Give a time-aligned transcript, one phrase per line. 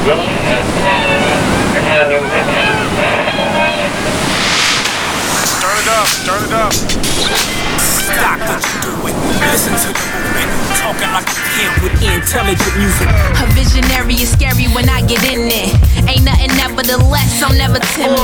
[0.00, 0.16] Start
[5.76, 6.72] it up, start it up.
[6.72, 9.12] Stop what you doing.
[9.52, 10.48] Listen to the movement.
[10.80, 13.08] Talking like a kid with intelligent music.
[13.12, 15.68] A visionary is scary when I get in it.
[16.08, 18.16] Ain't nothing nevertheless, I'm never timid.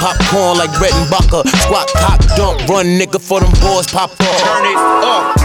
[0.00, 1.46] Popcorn like Brett and Bucker.
[1.68, 4.40] Squat, cock, dump, run, nigga, for them boys pop up.
[4.40, 5.36] Turn it up.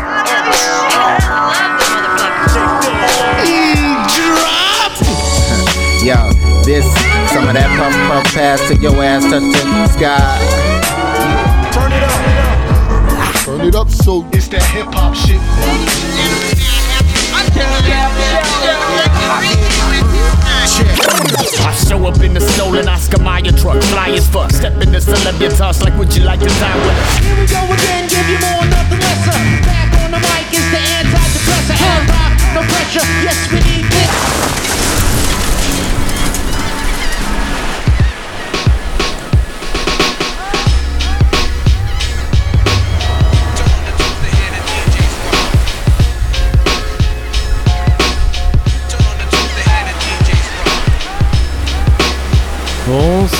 [5.99, 6.15] Yo,
[6.63, 6.87] this,
[7.27, 10.39] some of that puff puff pass to your ass touch the sky.
[11.75, 12.15] Turn it up.
[13.43, 15.43] Turn it up so It's that hip hop shit.
[21.67, 24.51] I show up in the stolen Oscar Mayer truck, fly as fuck.
[24.51, 27.19] Step in the celebritas like, would you like to die with us?
[27.19, 29.36] Here we go again, give you more, nothing lesser.
[29.67, 31.75] Back on the mic is the antidepressant.
[31.75, 34.69] And rock, no pressure, yes we need this.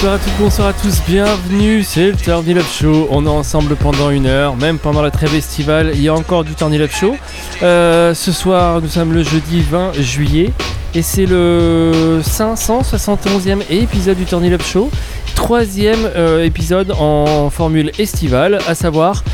[0.02, 3.10] Bonsoir à toutes, bonsoir à tous, bienvenue, c'est le Turn It Up Show.
[3.12, 6.46] On est ensemble pendant une heure, même pendant la trêve estivale, il y a encore
[6.46, 7.18] du Turn It Up Show.
[7.64, 10.54] Euh, ce soir, nous sommes le jeudi 20 juillet
[10.96, 14.90] et c'est le 571e épisode du Turn It Up Show.
[15.36, 19.26] Troisième euh, épisode en formule estivale, à savoir,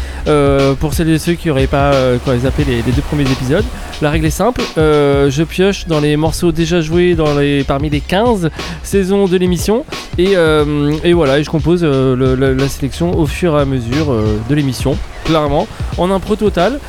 [0.80, 3.66] pour celles et ceux qui n'auraient pas euh, quoi, zappé les, les deux premiers épisodes,
[4.02, 7.90] la règle est simple, euh, je pioche dans les morceaux déjà joués dans les, parmi
[7.90, 8.50] les 15
[8.84, 9.86] saisons de l'émission
[10.18, 14.12] et, euh, voilà, et je compose euh, la, la sélection au fur et à mesure
[14.12, 15.68] euh, de l'émission, clairement,
[15.98, 16.80] en impro total.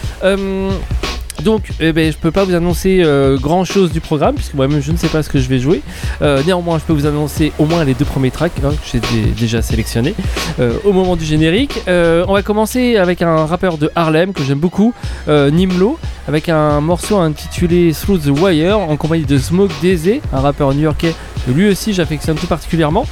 [1.45, 4.81] Donc, eh ben, je peux pas vous annoncer euh, grand chose du programme, puisque moi-même
[4.83, 5.83] je ne sais pas ce que je vais jouer.
[6.23, 9.01] Euh, néanmoins, je peux vous annoncer au moins les deux premiers tracks hein, que j'ai
[9.01, 10.15] dé- déjà sélectionnés
[10.61, 11.81] euh, au moment du générique.
[11.87, 14.93] On va commencer avec un rappeur de Harlem que j'aime beaucoup,
[15.29, 20.75] Nimlo, avec un morceau intitulé Through the Wire en compagnie de Smoke DZ, un rappeur
[20.75, 21.15] new-yorkais
[21.47, 23.07] lui aussi j'affectionne tout particulièrement.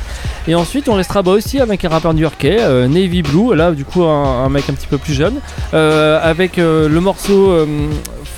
[0.46, 3.84] Et ensuite, on restera bas aussi avec un rappeur new-yorkais, euh, Navy Blue, là du
[3.84, 5.36] coup un, mec un petit peu plus jeune,
[5.72, 7.66] euh, avec euh, le morceau euh,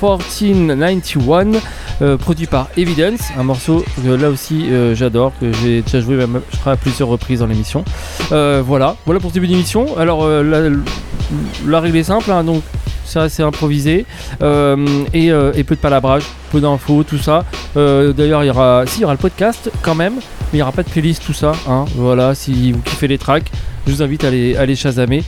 [0.00, 1.58] 1491,
[2.02, 6.18] euh, produit par Evidence, un morceau que là aussi j'adore, que j'ai déjà joué
[6.52, 7.84] je crois à plusieurs reprises dans l'émission.
[8.30, 9.96] Voilà, voilà pour ce début d'émission.
[9.98, 10.70] Alors la,
[11.66, 12.62] la règle est simple, hein, donc
[13.06, 14.04] c'est assez improvisé
[14.42, 17.44] euh, et, euh, et peu de palabrage, peu d'infos, tout ça.
[17.76, 20.56] Euh, D'ailleurs, il y aura, si, il y aura le podcast quand même, mais il
[20.56, 21.52] n'y aura pas de playlist, tout ça.
[21.68, 23.50] Hein, voilà, si vous kiffez les tracks,
[23.86, 25.22] je vous invite à les, à chasamer.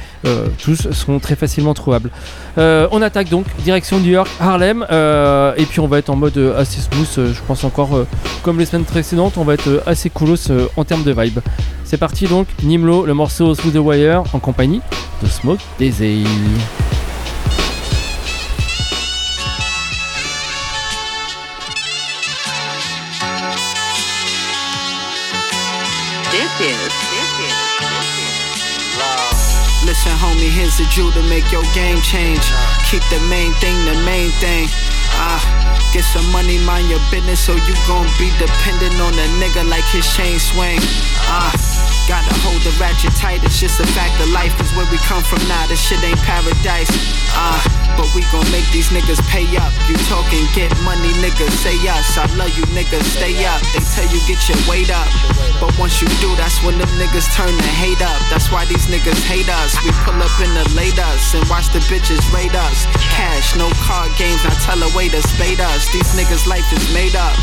[0.62, 2.10] Tous seront très facilement trouvables.
[2.56, 4.84] On attaque donc direction New York, Harlem,
[5.56, 7.32] et puis on va être en mode assez smooth.
[7.32, 7.90] je pense encore,
[8.42, 11.38] comme les semaines précédentes, on va être assez coolos en termes de vibe.
[11.84, 14.80] C'est parti donc, Nimlo, le morceau Through the Wire en compagnie
[15.22, 16.24] de Smoke Daisy.
[30.38, 32.42] Homie, here's a Jew to make your game change.
[32.90, 34.66] Keep the main thing the main thing.
[35.20, 35.42] Ah,
[35.92, 39.84] get some money, mind your business, so you gon' be dependent on a nigga like
[39.90, 40.78] his chain swing.
[41.26, 41.52] Ah.
[42.08, 45.22] Gotta hold the ratchet tight, it's just a fact of life is where we come
[45.22, 45.66] from now.
[45.66, 46.88] This shit ain't paradise.
[47.36, 49.74] Ah, but we gon' make these niggas pay up.
[49.90, 52.14] You talking, get money, niggas, say us.
[52.14, 53.58] I love you, niggas, stay up.
[53.74, 55.10] They tell you get your weight up.
[55.58, 58.22] But once you do, that's when them niggas turn to hate up.
[58.30, 59.74] That's why these niggas hate us.
[59.82, 62.86] We pull up in the late us and watch the bitches raid us.
[63.10, 65.90] Cash, no card games, I tell a way to spade us.
[65.90, 67.34] These niggas' life is made up.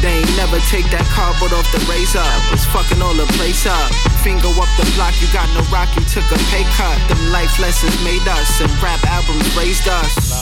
[0.00, 2.24] They ain't never take that cardboard off the razor.
[2.48, 3.92] Was fucking all the place up.
[4.24, 6.96] Finger up the block, you got no rock, you took a pay cut.
[7.10, 10.32] Them life lessons made us, and rap albums raised us.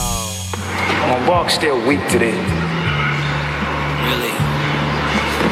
[1.09, 2.35] My walk still weak today.
[4.07, 4.33] Really?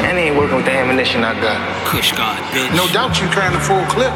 [0.06, 1.58] And he ain't working with the ammunition I got.
[1.86, 2.74] Kush God, bitch.
[2.76, 4.14] No doubt you carrying a full clip.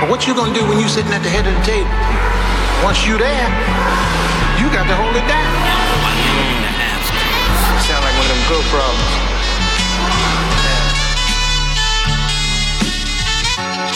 [0.00, 1.90] But what you gonna do when you sitting at the head of the table?
[2.84, 3.48] Once you there,
[4.60, 5.50] you got to hold it down.
[7.86, 9.33] Sound like one of them good problems.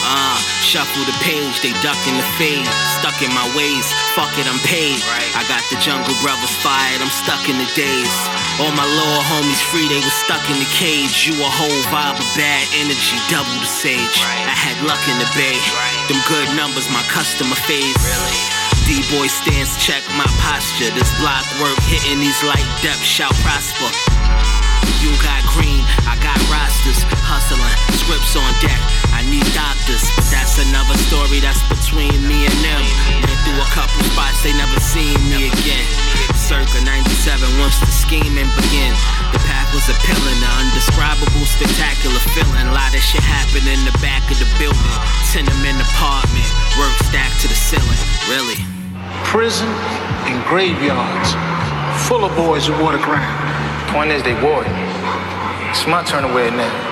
[0.09, 2.65] Uh, shuffle the page, they ducking the fade.
[2.97, 3.85] Stuck in my ways,
[4.17, 4.97] fuck it, I'm paid.
[5.37, 8.15] I got the jungle brothers fired, I'm stuck in the days.
[8.57, 11.29] All my lower homies free, they was stuck in the cage.
[11.29, 14.17] You a whole vibe of bad energy, double the sage.
[14.25, 15.57] I had luck in the bay.
[16.09, 17.93] Them good numbers, my customer phase.
[18.89, 20.89] D-boy stance, check my posture.
[20.97, 23.93] This block work hitting these light depths shall prosper.
[25.05, 27.61] You got green, I got rosters, hustling,
[27.93, 28.81] scripts on deck.
[29.29, 30.01] I need doctors,
[30.33, 32.81] that's another story that's between me and them.
[33.21, 35.85] Went through a couple spots, they never seen me again.
[36.33, 38.89] Circa 97, once the scheming began.
[39.29, 42.65] The path was appealing, the undescribable, spectacular feeling.
[42.65, 44.97] A lot of shit happened in the back of the building.
[45.29, 46.49] Tenement apartment,
[46.81, 48.01] work stacked to the ceiling.
[48.33, 48.57] Really?
[49.29, 49.69] Prison
[50.25, 51.37] and graveyards,
[52.09, 53.29] full of boys who wore the crown.
[53.93, 54.73] Point is, they wore it.
[55.69, 56.88] It's my turn to wear it now.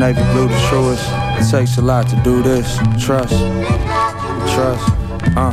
[0.00, 1.04] Navy blue the truest.
[1.38, 2.78] It takes a lot to do this.
[2.98, 3.36] Trust,
[4.54, 4.88] trust.
[5.36, 5.52] Uh.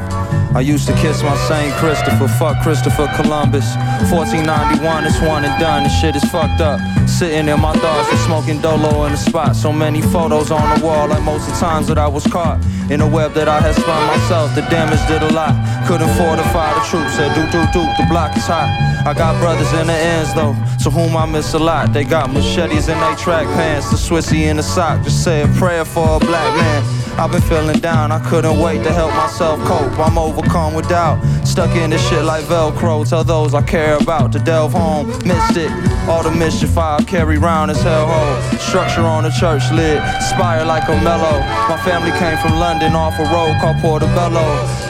[0.55, 3.65] I used to kiss my Saint Christopher, fuck Christopher Columbus.
[4.09, 5.83] 1491, it's one and done.
[5.83, 6.79] This shit is fucked up.
[7.17, 9.55] Sitting in my thoughts and smoking dolo in the spot.
[9.55, 12.63] So many photos on the wall, like most of the times that I was caught
[12.91, 14.53] in a web that I had spun myself.
[14.53, 15.49] The damage did a lot.
[15.87, 17.15] Couldn't fortify the troops.
[17.15, 18.69] Said do do do, the block is hot.
[19.03, 20.53] I got brothers in the ends though,
[20.83, 21.91] to whom I miss a lot.
[21.91, 25.03] They got machetes in their track pants, the Swissy in the sock.
[25.03, 26.96] Just say a prayer for a black man.
[27.19, 29.97] I've been feeling down, I couldn't wait to help myself cope.
[29.97, 33.09] I'm overcome with doubt, stuck in this shit like Velcro.
[33.09, 35.07] Tell those I care about to delve home.
[35.25, 35.71] Missed it,
[36.07, 38.59] all the mischief I carry round is hellhole.
[38.59, 39.99] Structure on the church lid,
[40.29, 41.39] spire like a mellow.
[41.67, 44.45] My family came from London off a road called Portobello.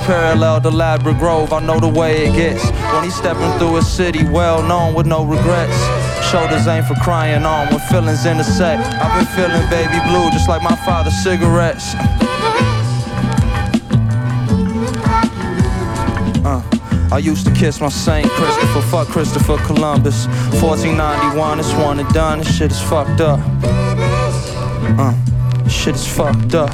[0.05, 2.69] Parallel to Ladbroke Grove, I know the way it gets.
[2.93, 6.06] When he's stepping through a city well known with no regrets.
[6.31, 8.83] Shoulders ain't for crying on when feelings intersect.
[9.01, 11.93] I've been feeling baby blue just like my father's cigarettes.
[16.43, 16.61] Uh,
[17.13, 20.27] I used to kiss my Saint Christopher, fuck Christopher Columbus.
[20.61, 22.39] 1491, it's one and done.
[22.39, 23.39] This shit is fucked up.
[24.99, 26.73] Uh, shit is fucked up.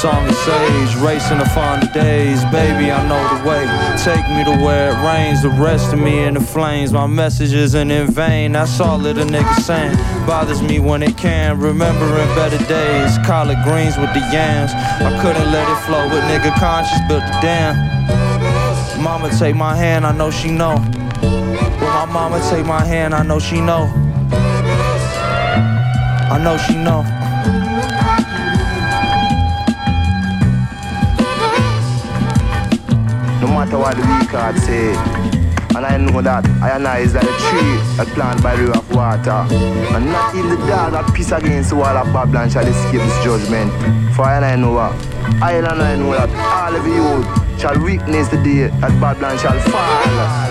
[0.00, 2.44] Song sage, racing the days.
[2.52, 3.66] Baby, I know the way.
[4.04, 5.42] Take me to where it rains.
[5.42, 6.92] The rest of me in the flames.
[6.92, 8.52] My message isn't in vain.
[8.52, 9.96] That's all that a nigga saying.
[10.24, 11.58] Bothers me when it can.
[11.58, 13.18] Remembering better days.
[13.26, 14.70] Collard greens with the yams.
[14.72, 19.02] I couldn't let it flow, but nigga conscious built the dam.
[19.02, 20.76] Mama take my hand, I know she know.
[21.20, 23.90] Well, my mama take my hand, I know she know.
[26.30, 27.97] I know she know.
[33.58, 34.94] Matter what the record say.
[35.74, 38.94] And I know that I is like a tree that planted by the river of
[38.94, 39.42] water.
[39.94, 43.24] And not even the dog that piss against the wall of Babylon shall escape this
[43.24, 43.72] judgment.
[44.14, 44.92] For I know what?
[45.42, 49.58] I and I know that all of you shall witness the day that Babylon shall
[49.70, 50.47] fall.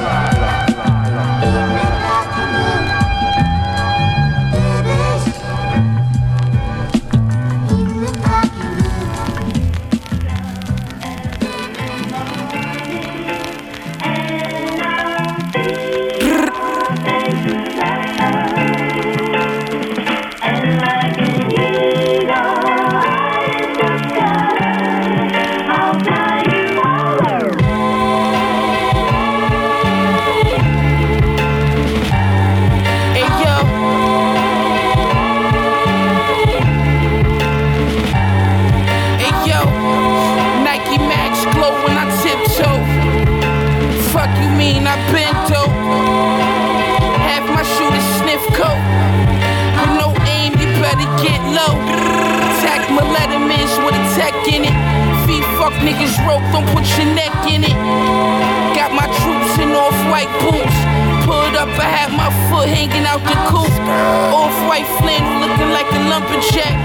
[55.85, 57.77] Niggas rope, don't put your neck in it.
[58.75, 60.77] Got my troops in off-white boots.
[61.23, 63.71] Pulled up, I had my foot hanging out the coop.
[64.33, 66.75] Off-white flannel looking like a lumberjack.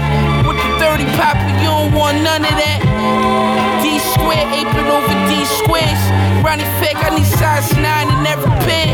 [0.47, 2.79] With the 30 popper, you don't want none of that.
[3.81, 6.03] D square aping over D squares.
[6.45, 8.93] Ronnie Fieg, I need size 9 in every pair.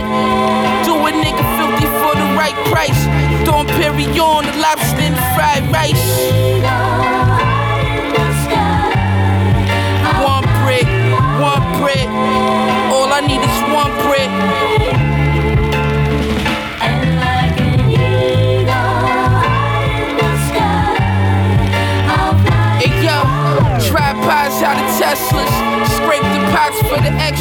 [0.85, 3.01] Do a nigga filthy for the right price.
[3.45, 7.18] Throwing Perignon, the lobster and fried rice.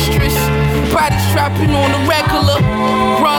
[0.08, 0.36] The.
[0.92, 2.58] Bodies dropping on the regular.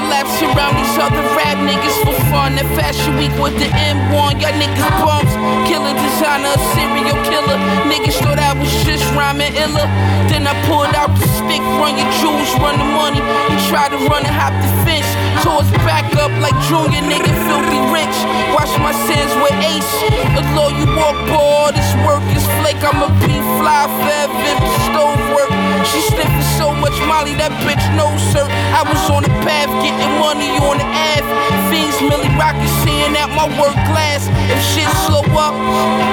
[0.10, 2.58] Laps around these other rap niggas for fun.
[2.58, 5.34] That fashion week with the M1, y'all niggas bumps.
[5.70, 7.58] Killer designer, serial killer.
[7.86, 9.88] Niggas thought I was just rhyming iller.
[10.28, 13.22] Then I pulled out the stick, run your jewels, run the money.
[13.22, 15.08] You try to run and hop the fence.
[15.46, 18.18] Towards back up like Junior, nigga, filthy rich.
[18.58, 19.94] Wash my sins with Ace.
[20.36, 22.82] Although you walk bored, this work is flake.
[22.82, 23.08] I'ma
[23.60, 25.52] fly forever if the stove work.
[25.86, 28.48] She sniffing so much Molly, that bitch knows her.
[28.48, 31.30] I was on the path, getting money on the Ave.
[31.68, 34.28] Fiends, Millie Rocket, seeing out my work glass.
[34.48, 35.56] If shit slow up,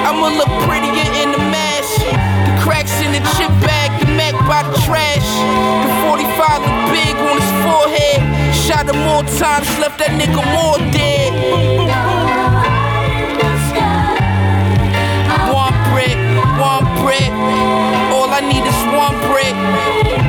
[0.07, 2.01] I'ma look prettier in the mask.
[2.47, 5.27] The cracks in the chip bag, the Mac by the trash.
[5.83, 8.19] The 45 look big on his forehead.
[8.55, 11.31] Shot him more times, left that nigga more dead.
[15.53, 16.19] One brick,
[16.59, 17.31] one brick.
[18.11, 20.26] All I need is one brick.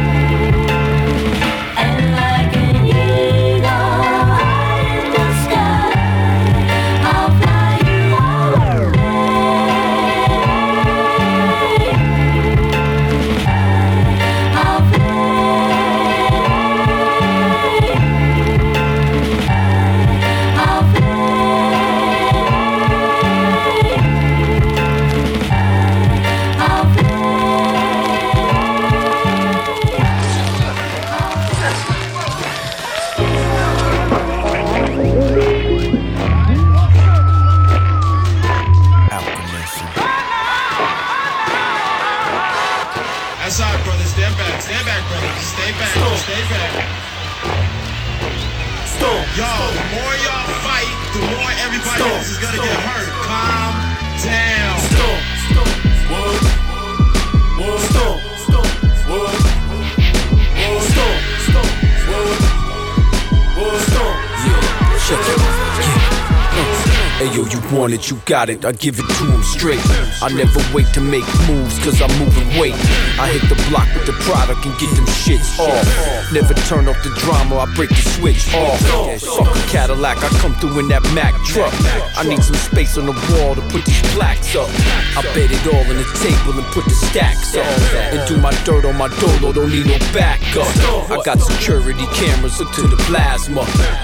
[67.38, 69.80] Yo, you want it, you got it, I give it to him straight.
[70.22, 72.74] I never wait to make moves, cause I'm moving weight.
[73.18, 75.86] I hit the block with the product and get them shits off.
[76.32, 78.80] Never turn off the drama, I break the switch off.
[79.22, 81.72] Fuck a Cadillac, I come through in that Mack truck.
[82.18, 84.68] I need some space on the wall to put these plaques up.
[85.14, 87.66] I bet it all on the table and put the stacks up.
[88.12, 90.66] And do my dirt on my dolo, don't need no backup.
[91.10, 93.62] I got security cameras up to the plasma.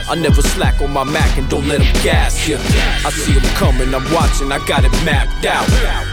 [0.09, 2.59] I never slack on my Mac and don't let them gas ya.
[3.05, 5.67] I see them coming, I'm watching, I got it mapped out.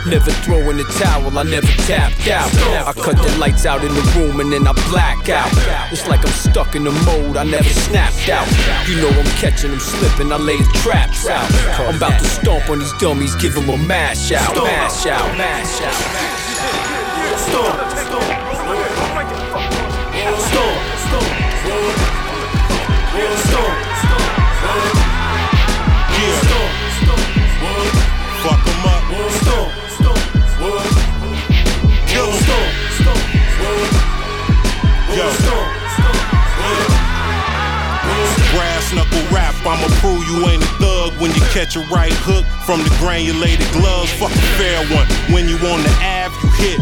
[0.08, 2.50] Never throw in the towel, I never tapped out.
[2.88, 5.52] I cut the lights out in the room and then I black out.
[5.92, 8.48] It's like I'm stuck in the mode, I never snapped out.
[8.88, 11.52] You know I'm catching them slipping, I lay the traps out.
[11.80, 15.82] I'm about to stomp on these dummies, give them a mash out, mash out, mash
[15.82, 16.42] out.
[17.52, 18.41] Fuck
[39.72, 43.66] I'ma prove you ain't a thug when you catch a right hook from the granulated
[43.72, 44.12] gloves.
[44.20, 45.08] Fuck a fair one.
[45.34, 46.80] When you on the Ave, you hit.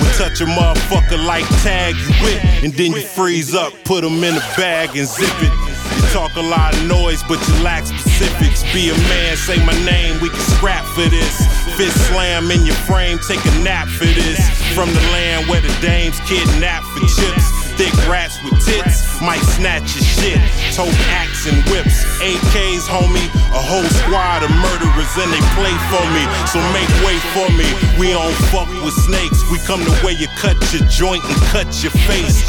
[0.00, 2.38] We touch a motherfucker like tag, you whip.
[2.62, 5.52] And then you freeze up, put put 'em in a bag and zip it.
[5.96, 8.62] You talk a lot of noise, but you lack specifics.
[8.72, 11.34] Be a man, say my name, we can scrap for this.
[11.76, 14.38] Fist slam in your frame, take a nap for this.
[14.74, 17.57] From the land where the dames kidnap for chips.
[17.78, 20.42] Thick rats with tits might snatch your shit.
[20.74, 23.30] Tote axe and whips, AKs, homie.
[23.54, 26.26] A whole squad of murderers and they play for me.
[26.50, 27.70] So make way for me.
[27.94, 29.46] We don't fuck with snakes.
[29.52, 32.42] We come the way you cut your joint and cut your face.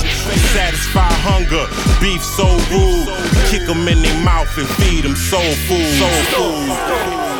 [0.49, 1.69] Satisfy hunger,
[2.01, 3.05] beef so rude.
[3.53, 5.93] Kick them in their mouth and feed them soul food.
[6.01, 7.38] Soul food.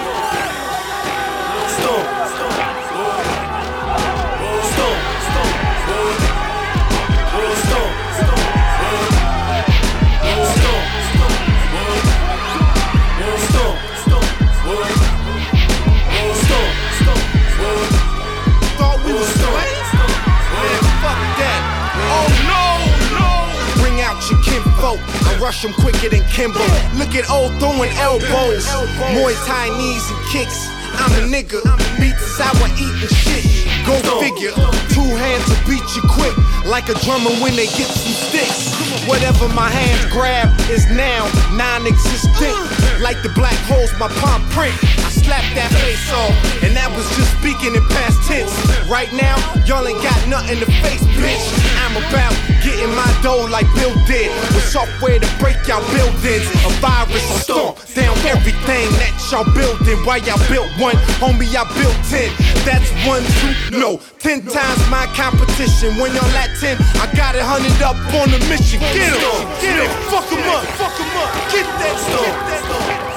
[24.89, 25.27] Kinfolk.
[25.27, 26.59] I rush them quicker than Kimbo.
[26.95, 28.65] Look at old throwing elbows.
[29.13, 30.67] Muay Thai knees and kicks.
[30.93, 31.61] I'm a nigga.
[31.99, 33.45] Beats is how I eat and shit.
[33.85, 34.51] Go figure.
[34.93, 38.73] Two hands to beat you quick, like a drummer when they get some sticks.
[39.07, 42.53] Whatever my hands grab is now non-existent.
[43.01, 44.75] Like the black holes my palm print.
[45.05, 46.33] I slapped that face off,
[46.65, 48.49] and that was just speaking in past tense.
[48.89, 49.37] Right now,
[49.69, 51.45] y'all ain't got nothing to face, bitch.
[51.85, 52.33] I'm about
[52.65, 56.49] getting my dough like Bill did, with software to break y'all buildings.
[56.65, 60.01] A virus stomp down everything that y'all building.
[60.01, 61.53] Why y'all built one, homie?
[61.53, 62.33] I built ten.
[62.65, 65.93] That's one, two, no, ten times my competition.
[66.01, 68.81] When y'all at ten, I got it hundred up on the mission.
[68.81, 71.29] Get 'em, get 'em, fuck 'em up, fuck 'em up.
[71.53, 73.08] Get that stuff.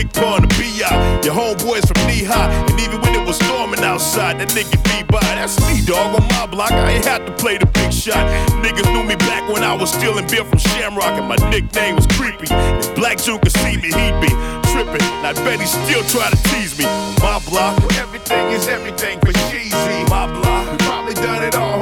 [0.00, 1.20] Big pun, a B.I.
[1.24, 5.04] Your homeboys from knee high, and even when it was storming outside, that nigga be
[5.12, 5.20] by.
[5.36, 6.72] That's me, dog, on my block.
[6.72, 8.24] I ain't had to play the big shot.
[8.64, 12.06] Niggas knew me back when I was stealing beer from Shamrock, and my nickname was
[12.16, 12.48] Creepy.
[12.48, 14.32] If Black Jew could see me, he'd be
[14.72, 15.04] tripping.
[15.44, 16.84] Bet he still try to tease me.
[17.20, 19.98] My block, everything is everything for cheesy.
[20.08, 21.79] My block, we probably done it all,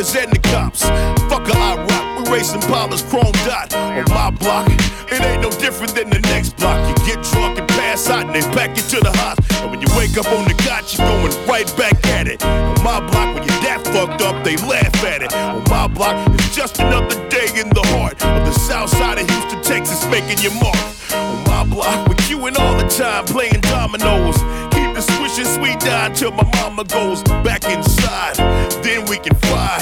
[0.00, 0.80] and the cops.
[1.28, 3.74] Fuck a I rock, we racing Paula's chrome dot.
[3.74, 4.66] On my block,
[5.12, 6.80] it ain't no different than the next block.
[6.88, 9.60] You get drunk and pass out and they pack you to the hospital.
[9.60, 12.42] And when you wake up on the cot, you're going right back at it.
[12.42, 15.34] On my block, when you're that fucked up, they laugh at it.
[15.34, 19.28] On my block, it's just another day in the heart of the south side of
[19.28, 20.80] Houston, Texas, making your mark.
[21.12, 24.40] On my block, with you and all the time playing dominoes.
[24.72, 28.36] Keep the swishing sweet down till my mama goes back inside.
[28.82, 29.76] Then we can fly,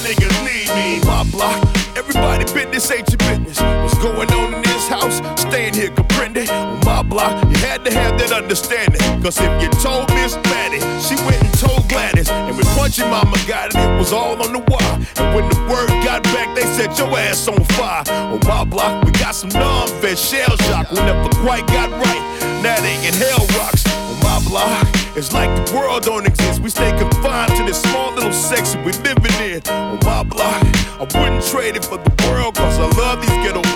[0.00, 1.00] niggas need me.
[1.06, 1.62] My block,
[1.96, 2.44] everybody
[2.78, 3.60] business ain't your business.
[3.60, 5.18] What's going on in this house?
[5.40, 6.48] Staying here, comprende?
[6.48, 9.00] On my block, you had to have that understanding.
[9.22, 12.30] Cause if you told Miss Maddie, she went and told Gladys.
[12.30, 14.96] And when Punchy Mama got it, it was all on the wire.
[15.18, 18.04] And when the word got back, they set your ass on fire.
[18.08, 20.90] On my block, we got some non-vet shell shock.
[20.90, 22.62] We never quite got right.
[22.62, 24.07] Now they in hell rocks.
[24.38, 26.60] My block, it's like the world don't exist.
[26.62, 29.66] We stay confined to this small little section we're living in.
[29.66, 30.62] On my block,
[30.94, 32.54] I wouldn't trade it for the world.
[32.54, 33.67] Cause I love these ghetto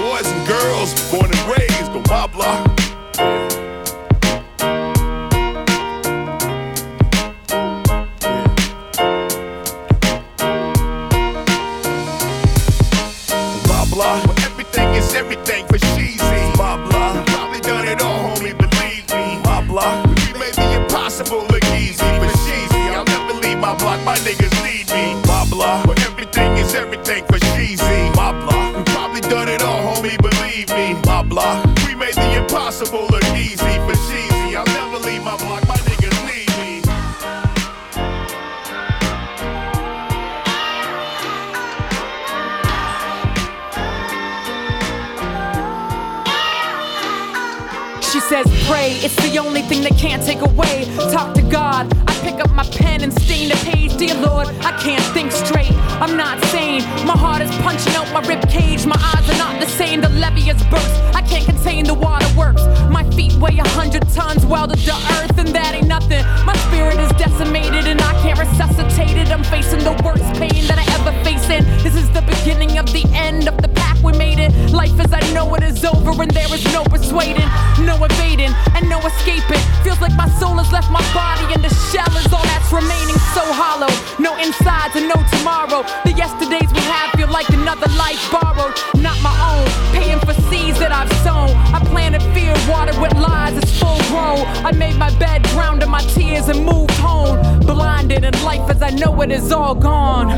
[85.73, 86.03] tomorrow.
[86.05, 89.95] The yesterdays we have feel like another life borrowed, not my own.
[89.95, 91.51] Paying for seeds that I've sown.
[91.75, 94.47] I planted fear, watered with lies, it's full grown.
[94.65, 97.61] I made my bed, drowned in my tears, and moved home.
[97.61, 100.29] Blinded in life as I know it is all gone.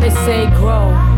[0.00, 1.13] They say grow.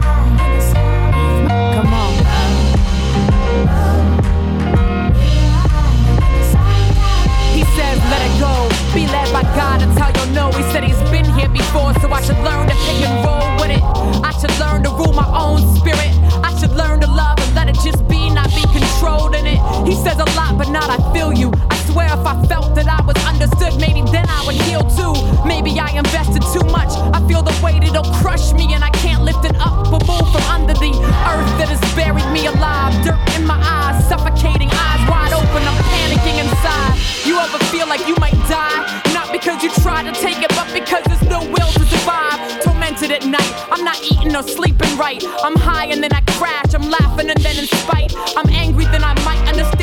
[9.56, 10.52] God until you'll know.
[10.52, 13.72] He said he's been here before, so I should learn to pick and roll with
[13.72, 13.82] it.
[14.22, 16.12] I should learn to rule my own spirit.
[16.44, 19.58] I should learn to love and let it just be, not be controlled in it.
[19.88, 21.50] He says a lot, but not I feel you.
[21.70, 25.16] I swear if I felt that I was understood, maybe then I would heal too.
[25.48, 26.92] Maybe I invested too much.
[27.16, 30.28] I feel the weight it'll crush me, and I can't lift it up or move
[30.28, 30.92] from under the
[31.32, 32.92] earth that has buried me alive.
[33.00, 35.62] Dirt in my eyes, suffocating eyes wide open.
[35.64, 37.00] I'm panicking inside.
[37.24, 38.84] You ever feel like you might die?
[39.16, 42.60] Not because you try to take it, but because there's no will to survive.
[42.60, 45.24] Tormented at night, I'm not eating or sleeping right.
[45.40, 46.74] I'm high and then I crash.
[46.76, 48.84] I'm laughing and then in spite, I'm angry.
[48.84, 49.75] Then I might understand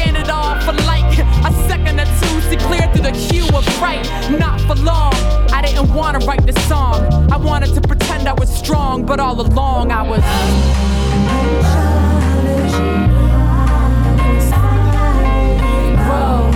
[2.54, 4.08] See clear through the hue of fright.
[4.30, 5.14] Not for long.
[5.52, 7.02] I didn't wanna write this song.
[7.32, 10.22] I wanted to pretend I was strong, but all along I was.
[16.06, 16.52] Grow.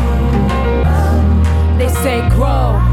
[1.80, 2.87] They say grow.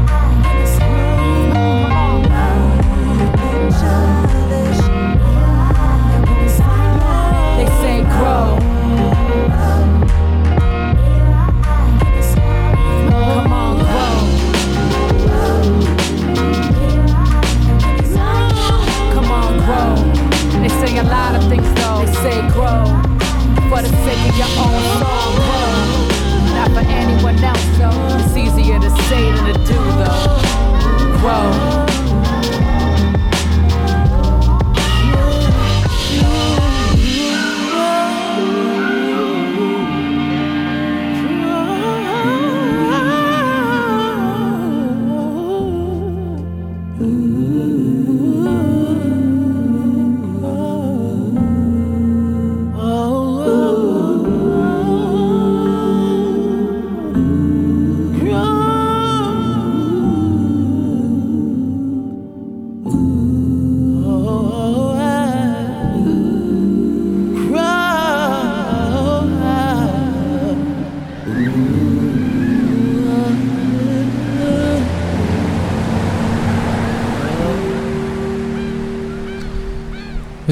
[23.75, 25.35] For the sake of your own soul.
[25.35, 28.23] Grow, not for anyone else though.
[28.23, 31.19] It's easier to say than to do though.
[31.19, 31.84] Grow.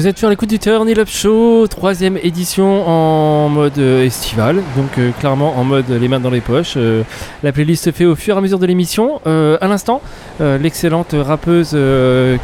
[0.04, 4.98] Vous êtes sur l'écoute du Turn Up Show, troisième édition en mode euh, estival, donc
[4.98, 6.74] euh, clairement en mode les mains dans les poches.
[6.76, 7.04] Euh,
[7.42, 9.22] la playlist se fait au fur et à mesure de l'émission.
[9.26, 10.02] Euh, à l'instant,
[10.40, 11.74] l'excellente rappeuse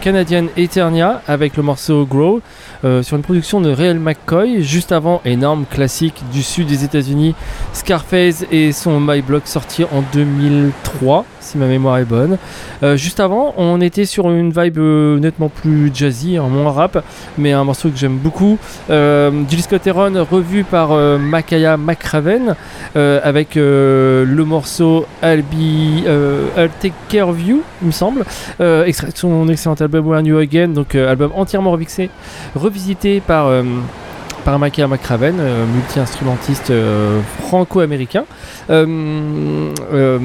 [0.00, 2.40] canadienne Eternia avec le morceau Grow
[2.82, 4.62] sur une production de Real McCoy.
[4.62, 7.34] Juste avant, énorme classique du sud des États-Unis,
[7.74, 12.38] Scarface et son My Block sorti en 2003, si ma mémoire est bonne.
[12.82, 17.04] Euh, juste avant, on était sur une vibe euh, nettement plus jazzy, hein, moins rap,
[17.38, 18.58] mais un morceau que j'aime beaucoup.
[18.90, 22.54] Euh, Jill Scott revu par euh, Makaya McRaven
[22.94, 25.44] avec le morceau I'll,
[26.80, 28.24] Take Care of You, il me semble,
[28.84, 32.10] extrait de son excellent album When You Again, donc album entièrement remixé,
[32.54, 33.50] revisité par.
[34.44, 38.24] Par Makaya McRaven, euh, multi-instrumentiste euh, franco-américain.
[38.70, 40.18] Euh,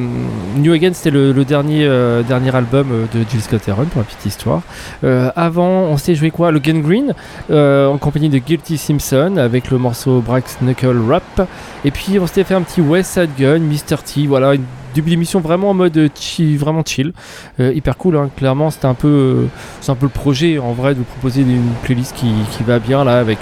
[0.58, 1.88] New Again, c'était le, dernier,
[2.28, 4.62] dernier album de Jill Scott Heron, pour la petite histoire.
[5.04, 6.52] Avant, on s'est joué quoi?
[6.52, 7.14] Le Green,
[7.50, 11.48] en compagnie de Guilty Simpson, avec le morceau Brax Knuckle Rap.
[11.84, 13.98] Et puis, on s'était fait un petit West Side Gun, Mr.
[14.04, 17.14] T, voilà, une début d'émission vraiment en mode chill, vraiment chill,
[17.60, 18.16] hyper cool.
[18.16, 18.30] hein.
[18.36, 19.48] Clairement, c'était un peu,
[19.82, 22.80] c'est un peu le projet en vrai de vous proposer une playlist qui, qui va
[22.80, 23.40] bien là avec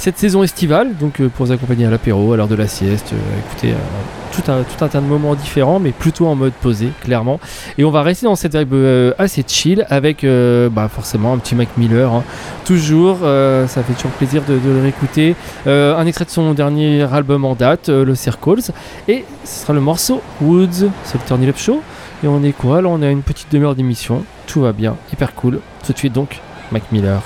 [0.00, 0.96] cette saison estivale.
[0.96, 3.72] Donc euh, pour vous accompagner à l'apéro, à l'heure de la sieste, euh, écoutez.
[3.72, 3.76] euh,
[4.32, 4.50] tout
[4.84, 7.38] un, tas de moments différents, mais plutôt en mode posé, clairement.
[7.76, 8.74] Et on va rester dans cette vibe
[9.18, 12.12] assez chill avec bah, forcément un petit Mac Miller.
[12.12, 12.22] hein.
[12.64, 15.34] Toujours, ça fait toujours plaisir de, le réécouter.
[15.66, 18.70] Un extrait de son dernier album en date, le Circles.
[19.08, 21.82] Et ce sera le morceau Woods sur le Turn Up Show.
[22.22, 22.80] Et on est quoi?
[22.80, 24.24] Là, on a une petite demi-heure d'émission.
[24.46, 25.58] Tout va bien, hyper cool.
[25.84, 27.20] Tout de suite donc, Mac Miller.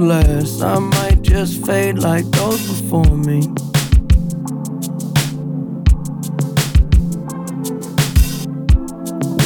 [0.00, 0.62] Last.
[0.62, 3.40] I might just fade like those before me.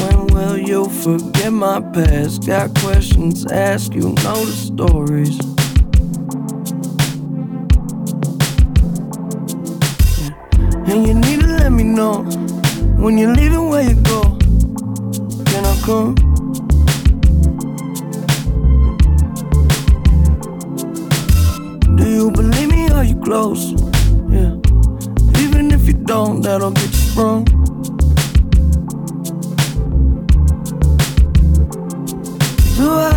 [0.00, 2.46] When will you forget my past?
[2.46, 5.38] Got questions, ask you know the stories.
[10.88, 12.22] And you need to let me know
[13.02, 14.22] when you're leaving where you go.
[15.46, 16.34] Can I come?
[23.24, 23.72] Close?
[24.28, 24.54] Yeah.
[25.40, 27.44] Even if you don't, that'll get you sprung.
[32.76, 33.12] Do I?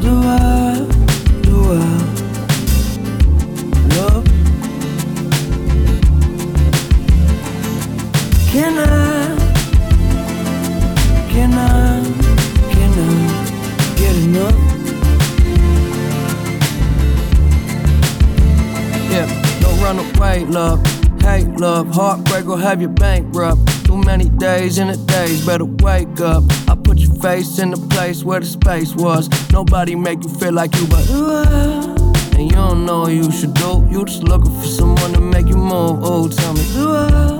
[0.00, 0.86] Do I?
[1.42, 1.88] Do I?
[3.96, 4.24] Love
[8.50, 8.90] Can I?
[11.30, 11.77] Can I?
[20.18, 20.84] Away, love.
[21.20, 21.88] Hate, love.
[21.94, 23.60] Heartbreak will have you bankrupt.
[23.84, 26.44] Too many days in the days, better wake up.
[26.68, 29.28] I put your face in the place where the space was.
[29.52, 31.94] Nobody make you feel like you, but uh,
[32.36, 33.86] and you don't know what you should do.
[33.90, 36.00] You just looking for someone to make you move.
[36.02, 37.38] Oh, tell me, do I?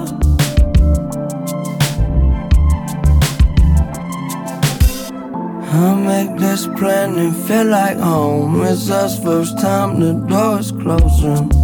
[6.08, 8.62] Make this planet feel like home.
[8.62, 11.57] It's us first time the door's closing.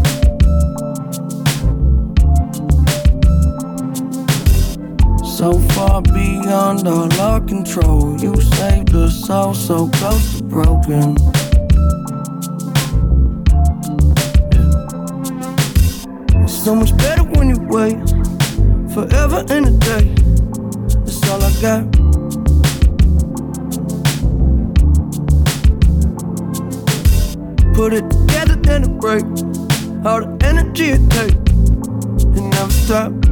[5.45, 8.19] So far beyond all our control.
[8.19, 11.17] You saved us all so close to broken.
[16.43, 17.99] It's so much better when you wait
[18.95, 20.15] forever and a day.
[21.05, 21.93] That's all I got.
[27.75, 29.25] Put it together, then it break.
[30.07, 31.35] All the energy it takes,
[32.35, 33.24] it never stop.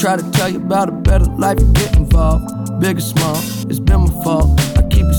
[0.00, 2.80] Try to tell you about a better life, you get involved.
[2.80, 3.36] Big or small,
[3.68, 4.69] it's been my fault.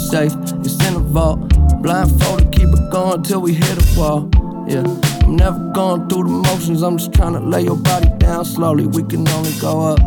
[0.10, 1.40] Safe, it's in a vault.
[1.82, 4.30] Blindfolded, keep it going till we hit a wall.
[4.68, 4.84] Yeah,
[5.24, 8.88] I'm never going through the motions, I'm just trying to lay your body down slowly.
[8.88, 10.00] We can only go up.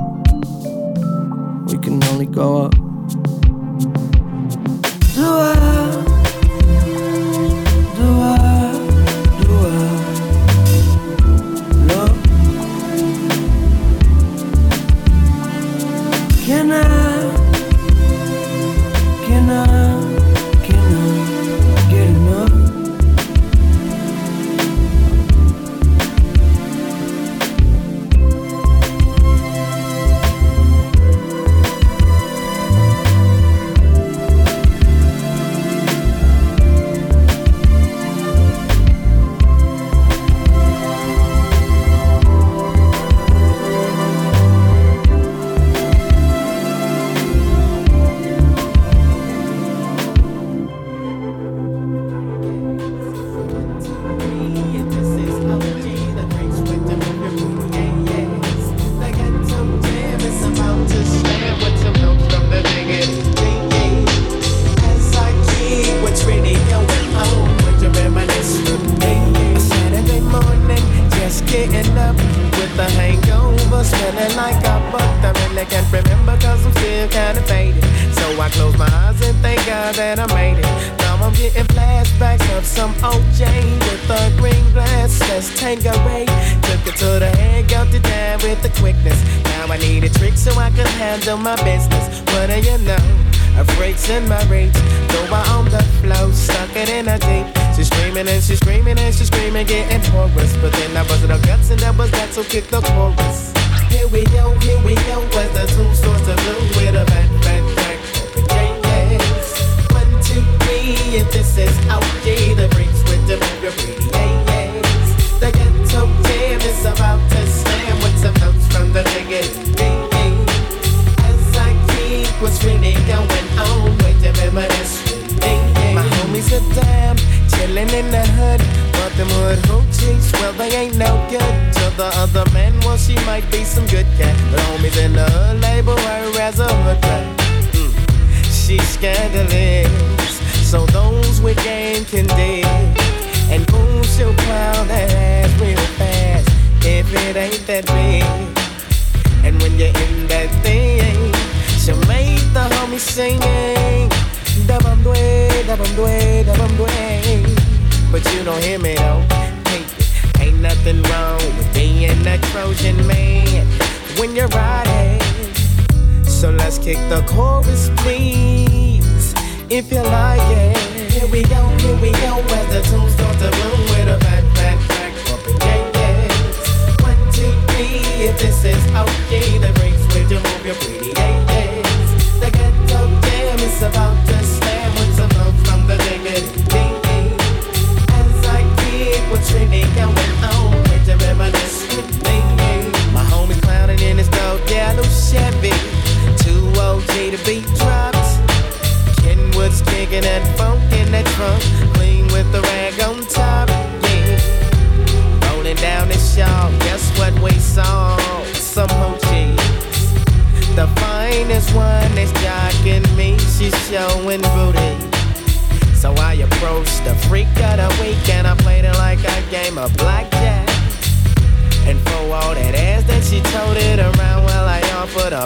[1.70, 2.72] We can only go up.
[5.14, 5.53] Do I?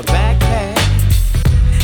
[0.02, 0.76] Backpack.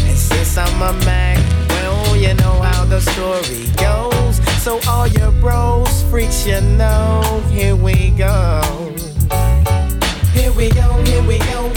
[0.06, 1.38] And since I'm a Mac,
[1.70, 4.36] well, you know how the story goes.
[4.62, 8.62] So all your bros, freaks, you know, here we go.
[10.32, 11.70] Here we go, here we go,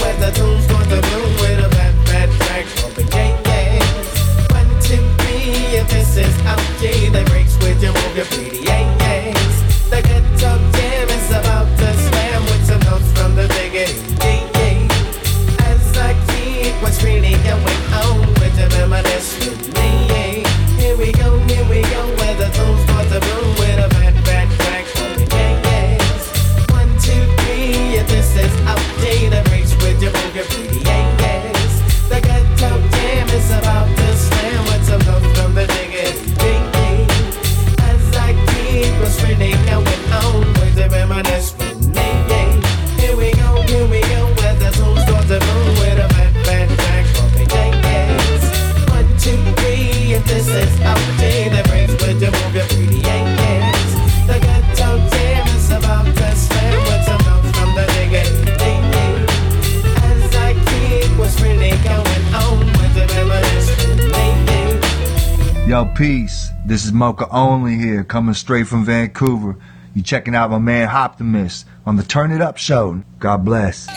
[65.98, 66.50] peace.
[66.64, 69.56] This is Moka Only here, coming straight from Vancouver.
[69.96, 73.02] You checking out my man Optimist on the Turn It Up show.
[73.18, 73.88] God bless.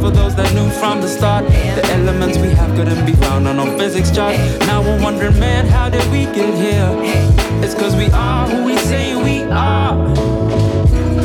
[0.00, 3.56] For those that knew from the start the elements we have couldn't be found on
[3.56, 4.34] no physics chart.
[4.60, 6.90] Now we're wondering, man, how did we get here?
[7.62, 9.94] It's cause we are who we say we are.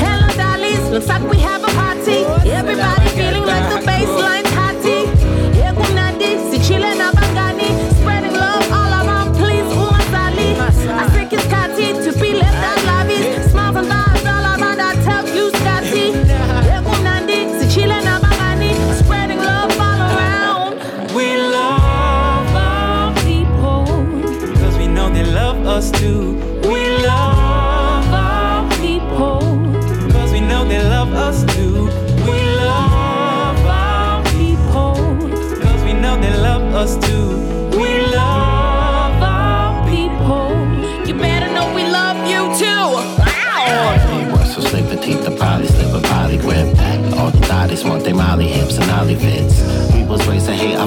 [0.04, 0.82] Hello, dollies.
[0.90, 2.25] Looks like we have a party.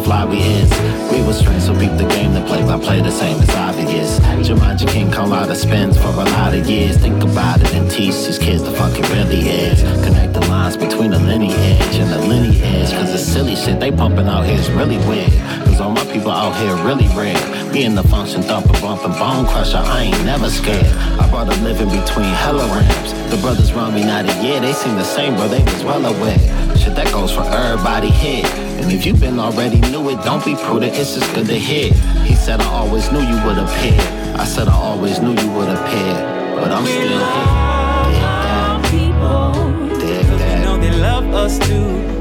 [0.09, 0.71] Fly we is.
[1.13, 4.19] We was trained so peep the game to play by play the same as obvious.
[4.49, 6.97] Jumanji King come out of spins for a lot of years.
[6.97, 9.83] Think about it and teach these kids the fuck it really is.
[10.07, 12.91] Connect the lines between the lineage and the lineage.
[12.91, 15.33] Cause the silly shit they pumping out here is really weird.
[15.67, 17.41] Cause all my people out here really rare.
[17.75, 20.87] Me and the function thumper bumping bone crusher, I ain't never scared.
[21.21, 23.13] I brought a living between hella ramps.
[23.31, 26.07] The brothers around me not a year, they seem the same, bro, they was well
[26.07, 26.39] aware.
[26.79, 28.68] Shit that goes for everybody here.
[28.79, 31.93] And if you've been already knew it, don't be prudent, it's just good to hear.
[32.25, 34.01] He said I always knew you would appear.
[34.39, 36.15] I said I always knew you would appear.
[36.61, 37.69] But I'm still here.
[38.09, 38.83] Dig that.
[38.91, 42.18] Dig Because we know they love us too.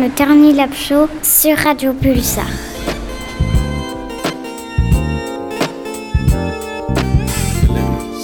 [0.00, 2.46] Le Terni Lab Show sur Radio Pulsar.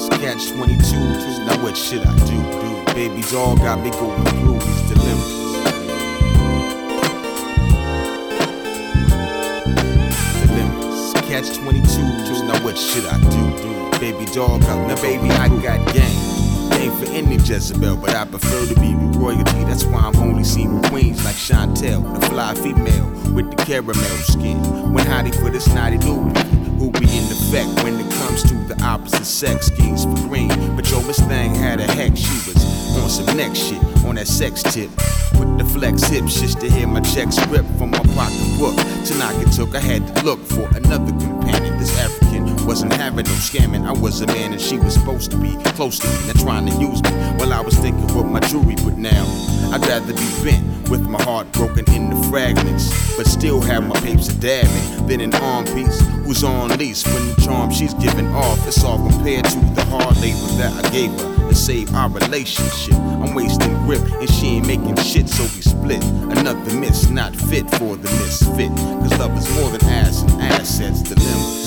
[0.08, 1.44] 20 22.
[1.44, 2.36] Now what should I do?
[2.60, 2.94] do?
[2.94, 5.32] Baby doll got me going through these dilemmas.
[11.28, 12.46] Catch 22.
[12.46, 13.42] Now what should I do?
[13.62, 13.98] do?
[13.98, 16.35] Baby got me, baby, I got game.
[16.72, 19.64] Ain't for any Jezebel, but I prefer to be with royalty.
[19.64, 24.58] That's why I'm only seeing queens like Chantel, the fly female with the caramel skin.
[24.92, 26.40] When hiding for this naughty movie,
[26.78, 30.48] who be in effect when it comes to the opposite sex schemes for green.
[30.76, 32.64] But yo, Miss Thing had a heck, she was
[32.98, 34.90] on some next shit, on that sex tip.
[35.38, 38.76] With the flex hips, just to hear my checks rip from my pocketbook.
[39.06, 41.78] To knock it took, I had to look for another companion.
[41.78, 42.25] This African
[42.66, 43.86] wasn't having no scamming.
[43.86, 46.66] I was a man and she was supposed to be close to me, not trying
[46.66, 47.10] to use me.
[47.38, 49.24] While I was thinking what my jewelry, but now
[49.72, 54.28] I'd rather be bent with my heart broken into fragments, but still have my papes
[54.28, 58.66] a dabbing than an arm piece who's on lease when the charm she's giving off
[58.66, 62.94] is all compared to the hard labor that I gave her to save our relationship.
[62.94, 66.02] I'm wasting grip and she ain't making shit, so we split.
[66.04, 68.70] Another miss, not fit for the misfit.
[68.76, 71.65] Cause love is more than ass and assets, dilemmas.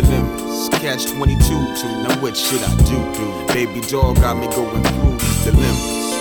[0.00, 0.68] Dilemmas.
[0.74, 3.52] Catch 22 to now what should I do?
[3.52, 6.14] Baby doll got me going through these dilemmas.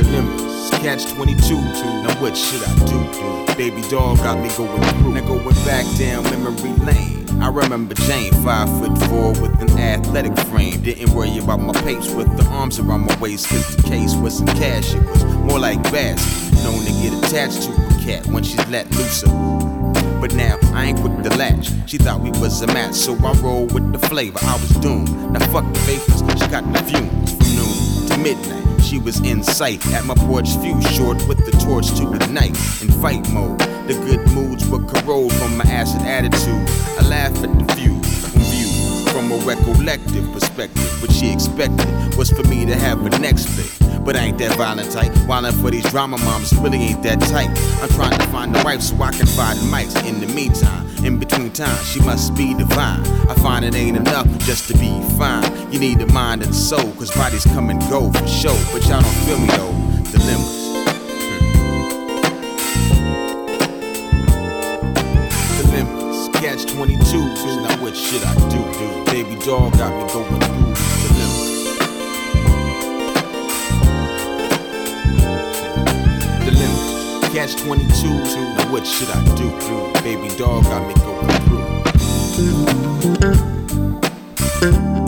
[0.00, 0.70] Dilemmas.
[0.80, 1.56] Catch 22 to
[2.04, 3.54] now what should I do?
[3.54, 5.12] Baby doll got me going through.
[5.12, 7.28] Now going back down memory lane.
[7.42, 10.82] I remember Jane, five foot four with an athletic frame.
[10.82, 13.50] Didn't worry about my pace with the arms around my waist.
[13.50, 16.54] Cause the case wasn't cash, it was more like basket.
[16.64, 19.22] Known to get attached to cat when she's let loose.
[20.20, 21.70] But now I ain't quick to latch.
[21.86, 24.38] She thought we was a match, so I rolled with the flavor.
[24.42, 25.10] I was doomed.
[25.32, 28.82] Now fuck the vapors, she got the fumes from noon to midnight.
[28.82, 32.88] She was in sight at my porch view, short with the torch to ignite in
[33.02, 33.58] fight mode.
[33.88, 36.68] The good moods were corrode from my acid attitude.
[37.00, 38.70] I laugh at the view from view
[39.10, 41.02] from a recollective perspective.
[41.02, 43.85] What she expected was for me to have a next fit.
[44.06, 45.10] But I ain't that violent type.
[45.26, 47.50] Violent for these drama moms really ain't that tight.
[47.82, 49.96] I'm trying to find the wife so I can find the mics.
[50.06, 53.04] In the meantime, in between time, she must be divine.
[53.28, 55.50] I find it ain't enough just to be fine.
[55.72, 58.56] You need a mind and soul, cause bodies come and go for sure.
[58.72, 59.74] But y'all don't feel me though.
[60.14, 60.54] Dilemmas.
[65.58, 66.28] Dilemmas.
[66.34, 67.18] Catch 22.
[67.60, 68.62] Now what should I do?
[68.78, 69.04] do?
[69.10, 71.25] Baby doll got me going through.
[77.46, 78.08] Catch 22.
[78.08, 79.48] Now what should I do?
[80.02, 81.28] Baby doll got me going
[84.60, 85.05] Dilemmas.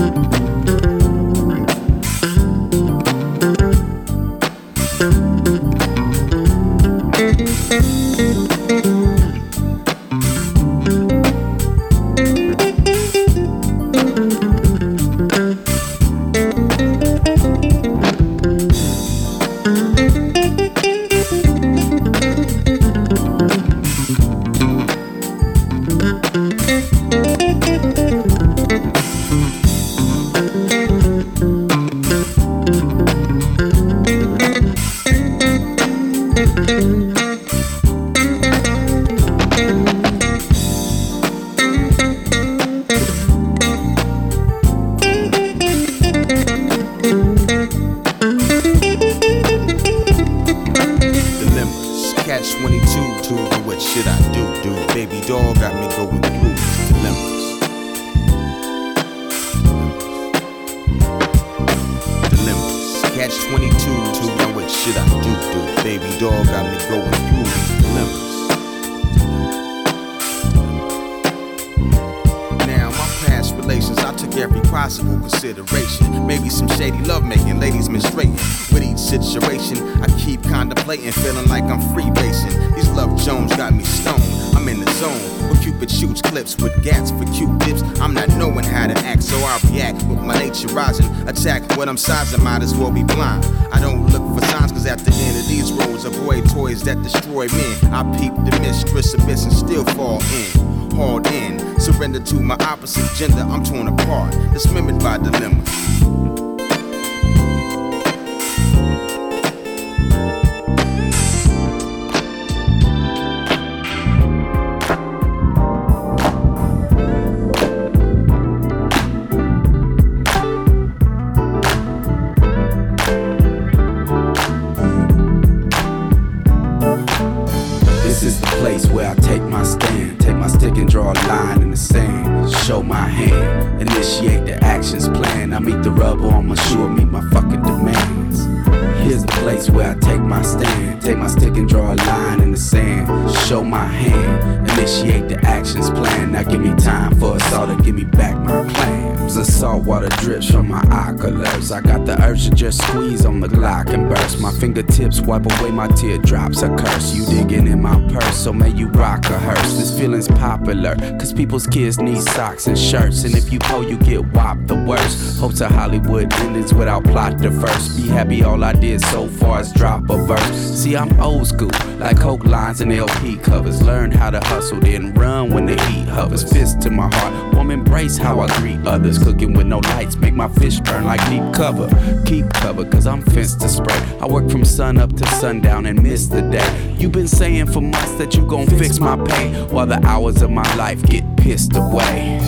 [143.69, 146.33] My hand, initiate the actions plan.
[146.33, 149.37] Now give me time for us all to give me back my clams.
[149.59, 151.73] Salt water drips from my oculars.
[151.73, 154.39] I got the urge to just squeeze on the Glock and burst.
[154.39, 156.63] My fingertips wipe away my teardrops.
[156.63, 159.75] A curse you digging in my purse, so may you rock a hearse.
[159.77, 163.25] This feeling's popular, cause people's kids need socks and shirts.
[163.25, 165.41] And if you pull, you get whopped the worst.
[165.41, 167.97] Hopes of Hollywood endings without plot first.
[167.97, 170.57] Be happy all I did so far is drop a verse.
[170.57, 173.83] See, I'm old school, like Coke lines and LP covers.
[173.83, 176.45] Learn how to hustle, then run when the heat hovers.
[176.53, 179.19] Fist to my heart, won't embrace how I greet others.
[179.19, 181.89] Cooking with no lights, make my fish burn like deep cover.
[182.25, 183.99] Keep cover, cause I'm fenced to spray.
[184.21, 186.95] I work from sun up to sundown and miss the day.
[186.99, 189.55] You've been saying for months that you gon' fix my pain.
[189.71, 192.39] while the hours of my life get pissed away.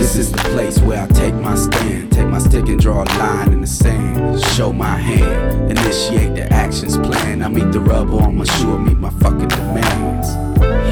[0.00, 2.10] This is the place where I take my stand.
[2.10, 4.40] Take my stick and draw a line in the sand.
[4.56, 7.42] Show my hand, initiate the actions plan.
[7.42, 10.28] I meet the rubber my shoe, meet my fucking demands.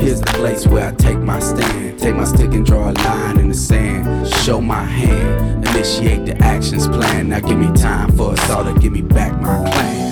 [0.04, 1.98] Here's the place where I take my stand.
[1.98, 4.28] Take my stick and draw a line in the sand.
[4.44, 7.30] Show my hand, initiate the actions plan.
[7.30, 10.07] Now give me time for us all to give me back my claim.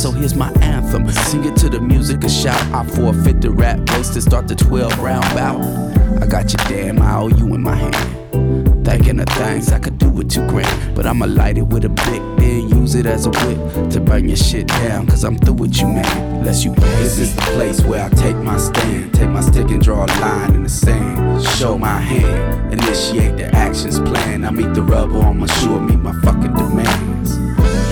[0.00, 1.06] So here's my anthem.
[1.10, 2.60] Sing it to the music, a shout.
[2.72, 5.60] I forfeit the rap race to start the 12 round bout.
[6.22, 8.86] I got your damn IOU in my hand.
[8.86, 10.96] Thinking of things I could do with two grand.
[10.96, 14.26] But I'ma light it with a blick, then use it as a whip to burn
[14.26, 15.06] your shit down.
[15.06, 16.36] Cause I'm through with you, man.
[16.36, 16.74] Unless you.
[16.74, 19.12] This is the place where I take my stand.
[19.12, 21.44] Take my stick and draw a line in the sand.
[21.58, 24.46] Show my hand, initiate the actions plan.
[24.46, 27.09] I meet the rubber on my shoe, meet my fucking demands.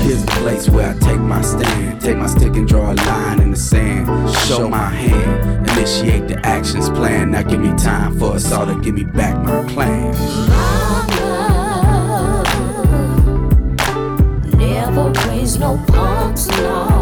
[0.09, 2.01] Here's the place where I take my stand.
[2.01, 4.07] Take my stick and draw a line in the sand.
[4.47, 7.33] Show my hand, initiate the actions plan.
[7.33, 10.15] Now give me time for us all to give me back my plan.
[14.57, 16.98] Never raise no pumps, no.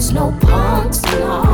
[0.00, 1.49] Raise no punks, no.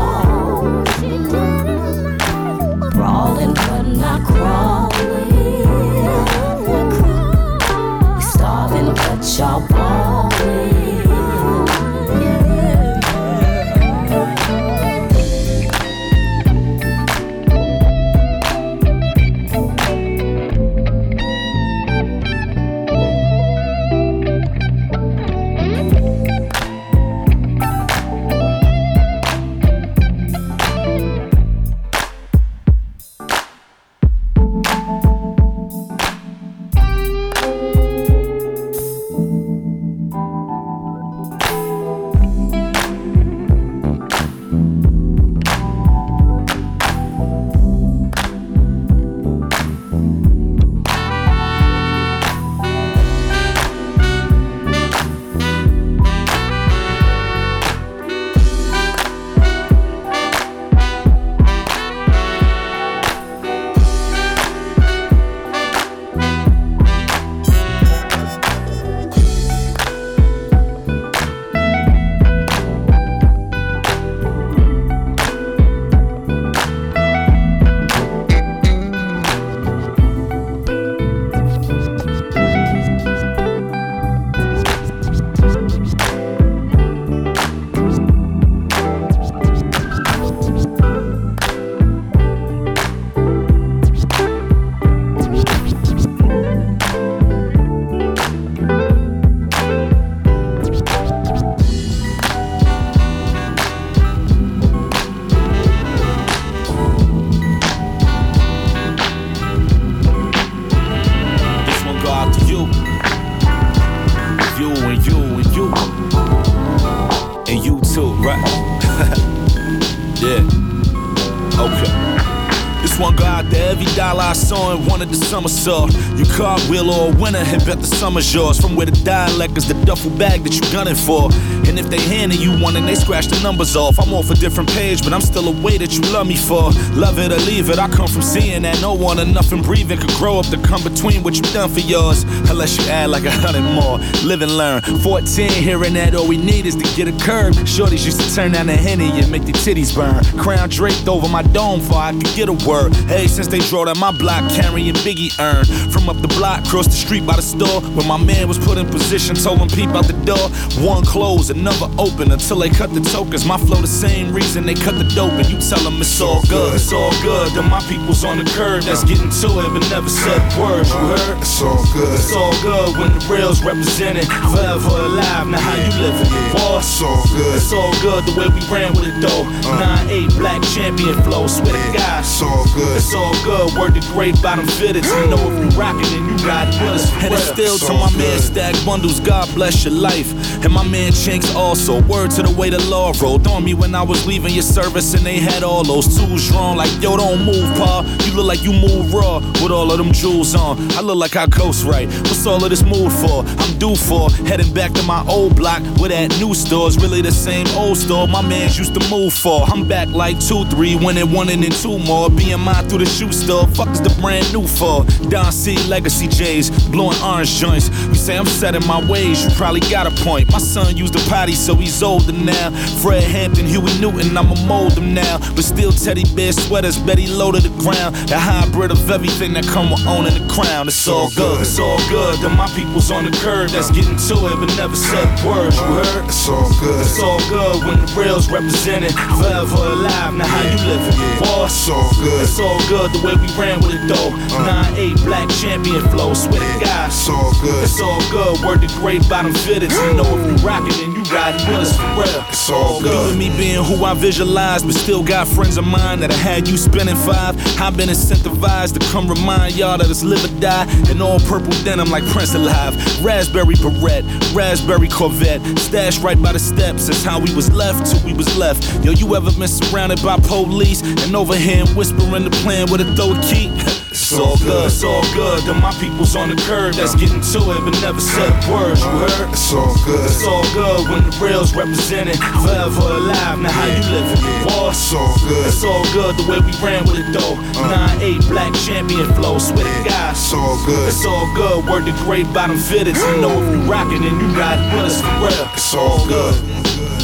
[123.51, 123.66] There.
[123.77, 125.87] Every dollar I saw and wanted the summer saw.
[126.17, 128.59] You cartwheel or a winner and bet the summer's yours.
[128.59, 131.29] From where the dialect is the duffel bag that you gunning for.
[131.69, 134.35] And if they handing you one and they scratch the numbers off, I'm off a
[134.35, 136.71] different page, but I'm still a way that you love me for.
[136.95, 139.99] Love it or leave it, I come from seeing that no one or nothing breathing
[139.99, 142.23] could grow up to come between what you done for yours.
[142.49, 143.99] Unless you add like a hundred more.
[144.25, 144.81] Live and learn.
[145.03, 147.53] 14, hearing that all we need is to get a curb.
[147.69, 150.25] Shorties used to turn down the henny and make their titties burn.
[150.41, 152.95] Crown draped over my dome for I could get a word.
[153.05, 155.65] Hey, since they drove down my block carrying Biggie earn.
[155.91, 158.79] From up the block, cross the street by the store, where my man was put
[158.79, 160.49] in position, told him peep out the door.
[160.85, 163.45] One closed, another open until they cut the tokens.
[163.45, 166.43] My flow the same reason they cut the dope, and you tell them it's all
[166.49, 167.53] good, it's all good.
[167.53, 170.91] Then my people's on the curb that's getting to it, but never said words.
[170.91, 171.39] You heard?
[171.43, 172.15] It's all good.
[172.15, 174.27] It's all good when the real's represented.
[174.55, 176.31] Forever alive, now how you living?
[176.53, 177.57] Boss, It's all good.
[177.57, 179.45] It's all good the way we ran with it though.
[179.67, 180.07] Uh.
[180.09, 182.21] 9-8 black champion flow, swear to God.
[182.21, 182.97] It's all good.
[182.97, 183.56] It's all good.
[183.79, 185.09] Word to grave bottom fitteds.
[185.09, 187.13] You know if you rockin' and you got it with us.
[187.23, 189.21] And it's still to my man Stack Bundles.
[189.21, 190.33] God bless your life.
[190.65, 192.03] And my man Chinx also.
[192.03, 195.15] Word to the way the law rolled on me when I was leaving your service
[195.15, 196.77] and they had all those tools drawn.
[196.77, 198.03] Like yo, don't move, pa.
[198.25, 200.79] You look like you move raw with all of them jewels on.
[200.93, 202.07] I look like I coast right.
[202.09, 203.45] What's all of this mood for?
[203.47, 207.33] I'm due for heading back to my old block where that new store's really the
[207.33, 209.63] same old store my mans used to move for.
[209.65, 212.31] I'm back like two, three, winning one and then two more.
[212.31, 213.67] Being mine through the shoe store.
[213.69, 215.05] Fuck is the brand new for?
[215.29, 217.89] Don C Legacy J's, blowing orange joints.
[218.09, 220.51] You say I'm set in my ways, you probably got a point.
[220.51, 222.71] My son used a potty, so he's older now.
[223.03, 225.39] Fred Hampton, Huey Newton, I'ma mold him now.
[225.55, 228.17] But still teddy bear sweaters, Betty low to the ground.
[228.29, 230.89] The hybrid of everything that come with owning the crown.
[230.89, 232.41] It's all good, it's all good.
[232.41, 235.77] Then my people's on the curb that's getting to it, but never said words.
[235.77, 236.25] You heard?
[236.25, 237.01] It's all good.
[237.01, 239.13] It's all good when the real's represented.
[239.13, 241.17] Forever alive, now how you living?
[241.41, 242.43] Boss, It's all good.
[242.43, 244.31] It's all good the way we ran with it though.
[244.63, 247.09] 9-8 black champion flow, swear to God.
[247.11, 247.83] It's all good.
[247.83, 248.65] It's all good.
[248.65, 249.91] Word to great bottom fitteds.
[249.91, 252.45] You know if you rockin' and you riding with us for real.
[252.49, 253.33] It's all good.
[253.33, 256.69] to me being who I visualize, but still got friends of mine that I had
[256.69, 257.57] you spending five.
[257.81, 260.87] I've been incentivized to come remind y'all that it's live or die.
[261.11, 262.95] In all purple denim like Prince alive.
[263.25, 264.25] Raspberry Beret,
[264.55, 265.61] raspberry Corvette.
[265.79, 267.09] Stashed right by the steps.
[267.09, 269.05] That's how we was left till we was left.
[269.05, 273.16] Yo, you ever been surrounded by police and over here whispering the plan with a
[273.43, 273.73] key?
[274.11, 275.63] It's all good, it's all good.
[275.65, 279.01] Then my people's on the curb that's getting to it, but never said words.
[279.01, 279.49] You heard?
[279.53, 280.25] It's all good.
[280.27, 282.37] It's all good when the real's represented.
[282.37, 284.43] Forever alive, now how you living?
[284.65, 285.67] Boss, It's all good.
[285.67, 287.55] it's all good the way we ran with it though.
[287.81, 288.19] Uh.
[288.19, 290.33] 9-8 black champion flow, swear to God.
[290.33, 291.09] It's all good.
[291.09, 293.17] It's all good, word the great bottom fitteds.
[293.17, 295.69] You know if you rockin' and you riding with us for real.
[295.73, 296.55] It's all good.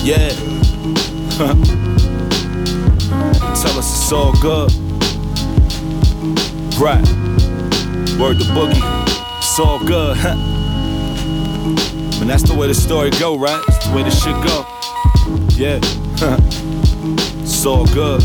[0.04, 0.30] Yeah.
[3.62, 4.70] Tell us it's all good.
[6.82, 6.98] Right.
[8.18, 8.82] Word to boogie.
[9.38, 10.16] It's all good.
[10.18, 10.34] huh?
[12.20, 13.62] And that's the way the story go, right?
[13.68, 14.66] That's the way the shit go.
[15.54, 15.78] Yeah.
[17.38, 18.20] it's all good.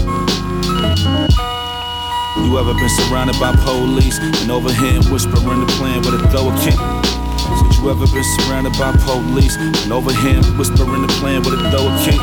[2.41, 6.49] You ever been surrounded by police and over him whispering the plan with a throw
[6.49, 6.73] a kick?
[6.73, 9.55] Said you ever been surrounded by police
[9.85, 12.17] and over him whispering the plan with a throw a kick?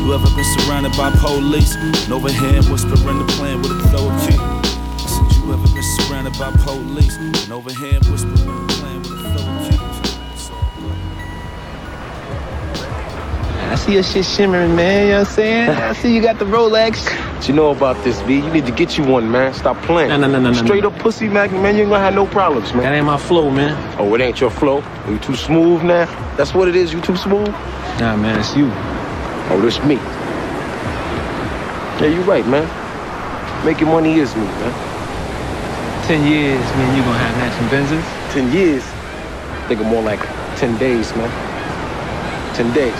[0.00, 4.08] You ever been surrounded by police and over him whispering the plan with a throw
[4.08, 4.55] a kick?
[5.46, 9.12] I said you ever been surrounded by police and over him whispering the plan with
[9.12, 9.80] a throw a kick?
[10.34, 10.98] It's all good.
[13.70, 15.06] I see your shit shimmering, man.
[15.06, 15.70] You know what I'm saying?
[15.70, 17.08] I see you got the Rolex.
[17.36, 18.36] What you know about this, B?
[18.36, 19.54] You need to get you one, man.
[19.54, 20.08] Stop playing.
[20.08, 20.90] No, no, no, no, no, Straight no.
[20.90, 21.52] up pussy, man.
[21.62, 22.82] Man, you ain't gonna have no problems, man.
[22.82, 23.76] That ain't my flow, man.
[24.00, 24.82] Oh, it ain't your flow.
[24.84, 26.06] Oh, you too smooth now.
[26.36, 26.92] That's what it is.
[26.92, 27.48] You too smooth.
[28.00, 28.68] Nah, man, it's you.
[29.48, 29.94] Oh, this me.
[32.02, 32.66] Yeah, you right, man.
[33.64, 34.95] Making money is me, man.
[36.06, 38.04] Ten years, man, you gonna have matching Benzes?
[38.32, 38.84] Ten years?
[39.66, 40.20] Think of more like
[40.54, 41.28] ten days, man.
[42.54, 42.94] Ten days.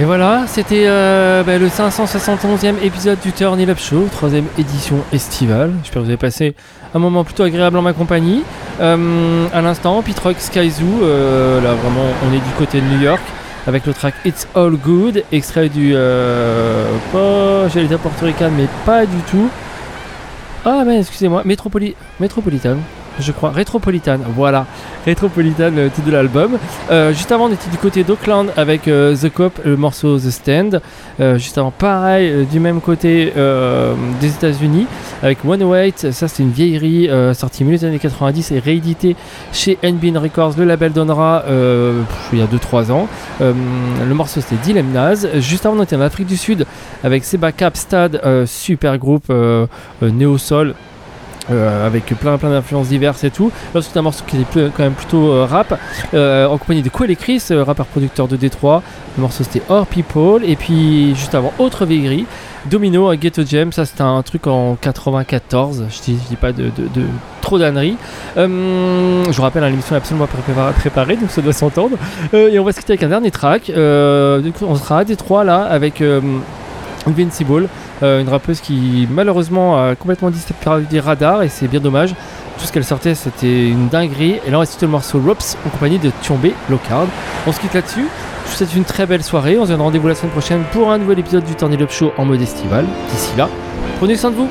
[0.00, 4.96] Et voilà, c'était euh, bah, le 571e épisode du Turn It Up Show, troisième édition
[5.12, 5.72] estivale.
[5.82, 6.54] J'espère que vous avez passé
[6.94, 8.42] un moment plutôt agréable en ma compagnie.
[8.80, 13.02] Euh, à l'instant, Pitrock Sky Zoo, euh, là vraiment on est du côté de New
[13.02, 13.22] York,
[13.66, 15.92] avec le track It's All Good, extrait du...
[15.94, 19.50] Euh, pas, j'allais dire Porto Rican, mais pas du tout.
[20.68, 21.94] Ah mais excusez-moi, Métropoli.
[23.20, 23.50] Je crois.
[23.50, 24.66] Retropolitan, voilà.
[25.06, 26.58] Retropolitan, le titre de l'album.
[26.90, 30.30] Euh, juste avant, on était du côté d'Auckland avec euh, The Cop, le morceau The
[30.30, 30.80] Stand.
[31.20, 34.86] Euh, juste avant, pareil, euh, du même côté euh, des États-Unis
[35.22, 36.12] avec One Wait.
[36.12, 39.16] Ça, c'est une vieillerie euh, sortie milieu des années 90 et rééditée
[39.52, 40.54] chez NBN Records.
[40.58, 43.08] Le label donnera euh, pff, il y a 2-3 ans.
[43.40, 43.52] Euh,
[44.06, 45.28] le morceau, c'était Dilem Naz.
[45.36, 46.66] Juste avant, on était en Afrique du Sud
[47.02, 49.66] avec Seba Capstad, euh, super groupe euh,
[50.02, 50.74] euh, néo-sol.
[51.50, 53.50] Euh, avec plein plein d'influences diverses et tout.
[53.74, 55.78] Là c'est un morceau qui est quand même plutôt euh, rap,
[56.14, 58.82] euh, en compagnie de Cool et Chris, rappeur producteur de Détroit.
[59.16, 62.26] Le morceau c'était Or People, et puis juste avant Autre Vieillerie,
[62.66, 66.70] Domino, un Ghetto Jam, ça c'était un truc en 94, je dis, dis pas de,
[67.40, 67.96] trop d'âneries.
[68.36, 71.96] Je vous rappelle, hein, l'émission est absolument prépa- préparée, donc ça doit s'entendre.
[72.32, 73.70] Et on va se quitter avec un dernier track.
[73.74, 76.02] On sera à Détroit là avec
[77.06, 77.68] Invincible,
[78.02, 82.14] euh, une rappeuse qui malheureusement a complètement disparu des radars et c'est bien dommage.
[82.58, 84.40] Tout ce qu'elle sortait c'était une dinguerie.
[84.46, 87.06] Et là on citer le morceau Ropes en compagnie de Tiombé Locard.
[87.46, 88.06] On se quitte là-dessus.
[88.46, 89.58] Je vous souhaite une très belle soirée.
[89.58, 91.90] On se donne rendez-vous la semaine prochaine pour un nouvel épisode du Turn It Up
[91.90, 92.84] Show en mode estival.
[93.10, 93.48] D'ici là,
[93.98, 94.48] prenez soin de vous.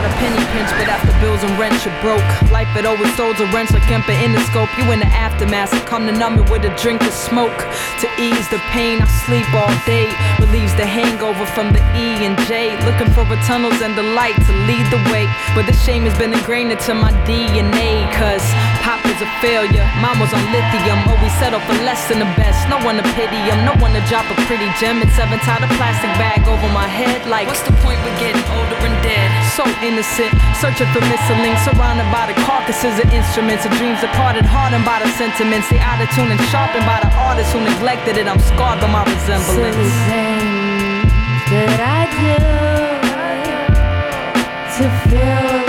[0.00, 2.24] Get a penny pinch, but after bills and rent, you're broke.
[2.48, 4.72] Life it always throws a wrench like Kemper in the scope.
[4.80, 7.52] You in the aftermath, come to numb it with a drink of smoke.
[8.00, 10.08] To ease the pain, I sleep all day.
[10.40, 12.80] Relieves the hangover from the E and J.
[12.88, 15.28] Looking for the tunnels and the light to lead the way.
[15.52, 18.08] But the shame has been ingrained into my DNA.
[18.16, 18.40] Cause
[18.80, 20.98] pop is a failure, mom was on lithium.
[21.08, 22.68] Always settle for less than the best.
[22.68, 25.00] No one to pity him, no one to drop a pretty gem.
[25.04, 27.24] It's seven tied a plastic bag over my head.
[27.28, 29.28] Like, what's the point with getting older and dead?
[29.56, 31.62] So innocent, searching for missing links.
[31.64, 35.68] Surrounded by the carcasses of instruments and dreams departed, hardened by the sentiments.
[35.68, 38.26] They out of tune and sharpened by the artists who neglected it.
[38.26, 39.52] I'm scarred by my resemblance.
[39.56, 42.60] Silly things that I do
[44.76, 45.59] to feel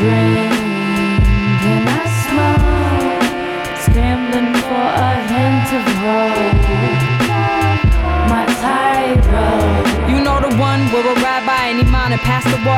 [0.00, 0.49] realized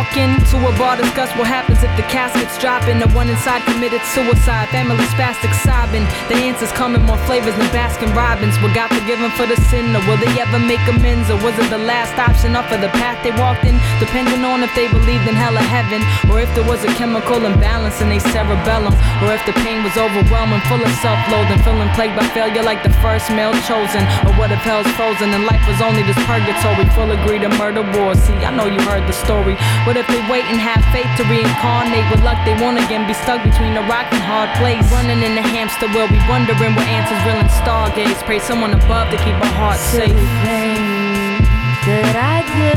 [0.02, 2.98] walk in to a bar discuss what happens if the casket's dropping.
[2.98, 6.02] The one inside committed suicide, family spastic sobbing.
[6.26, 8.58] The answers come in more flavors than Baskin Robbins.
[8.58, 11.30] What got forgiven for the sin, or will they ever make amends?
[11.30, 13.78] Or was it the last option off of the path they walked in?
[14.02, 17.38] Depending on if they believed in hell or heaven, or if there was a chemical
[17.46, 22.18] imbalance in their cerebellum, or if the pain was overwhelming, full of self-loathing, feeling plagued
[22.18, 25.78] by failure like the first male chosen, or what if hell's frozen and life was
[25.78, 28.18] only this purgatory full of greed and murder war?
[28.18, 29.54] See, I know you heard the story.
[29.86, 32.08] What if they wait and have faith to reincarnate?
[32.10, 34.84] With luck, they won't again be stuck between a rock and hard place.
[34.92, 38.22] Running in the hamster wheel, we wondering what answers real and stargaze.
[38.24, 40.14] Pray someone above to keep our hearts safe.
[40.44, 41.46] Things
[41.86, 42.72] that I do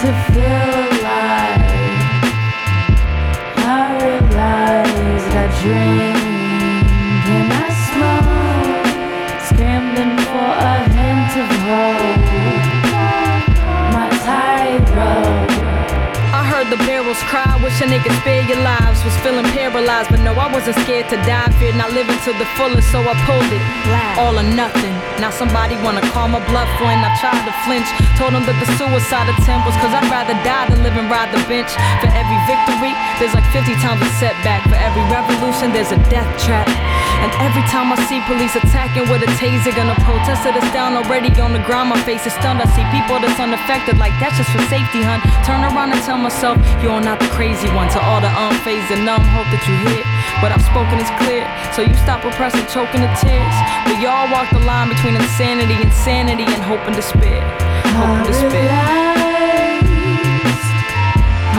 [0.00, 1.60] to feel alive.
[3.66, 6.09] I realized I dreamed
[17.70, 18.98] wishing they could spare your lives.
[19.06, 21.48] Was feeling paralyzed, but no, I wasn't scared to die.
[21.62, 23.62] Feared not living to the fullest, so I pulled it.
[24.18, 24.94] All or nothing.
[25.22, 27.86] Now somebody wanna call my bluff when I tried to flinch.
[28.18, 31.30] Told them that the suicide attempt was cause I'd rather die than live and ride
[31.30, 31.70] the bench.
[32.02, 32.92] For every victory,
[33.22, 34.66] there's like 50 times a setback.
[34.66, 36.66] For every revolution, there's a death trap.
[37.20, 40.96] And every time I see police attacking with a taser, gonna protest it, it's down
[40.96, 41.92] already on the ground.
[41.92, 42.64] My face is stunned.
[42.64, 45.20] I see people that's unaffected, like that's just for safety, hun.
[45.44, 47.92] Turn around and tell myself, you're not the crazy one.
[47.92, 50.02] To all the unfazed and numb, hope that you hear.
[50.40, 51.44] But I've spoken is clear,
[51.76, 53.56] so you stop repressing, choking the tears.
[53.84, 57.44] But y'all walk the line between insanity, insanity, and hope and despair.
[58.00, 58.72] Hope and despair.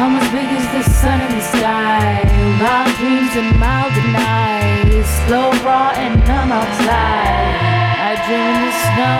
[0.01, 2.20] I'm as big as the sun in the sky.
[2.61, 7.57] My dreams and mild denies, slow, raw, and numb outside.
[7.97, 9.17] I dream in the snow.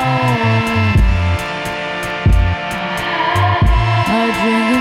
[4.14, 4.81] I dream.